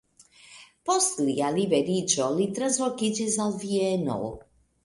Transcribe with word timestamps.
Post 0.89 1.19
lia 1.27 1.51
liberiĝo 1.57 2.31
li 2.39 2.49
translokiĝis 2.57 3.39
al 3.47 3.55
Vieno. 3.67 4.19